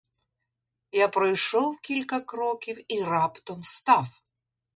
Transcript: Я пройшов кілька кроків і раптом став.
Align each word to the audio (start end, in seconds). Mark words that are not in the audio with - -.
Я 0.91 1.07
пройшов 1.07 1.79
кілька 1.81 2.19
кроків 2.21 2.85
і 2.93 3.03
раптом 3.03 3.63
став. 3.63 4.21